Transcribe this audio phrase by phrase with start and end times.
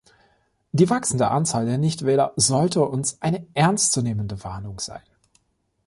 [0.71, 5.03] Die wachsende Anzahl der Nichtwähler sollte uns eine ernstzunehmende Warnung sein.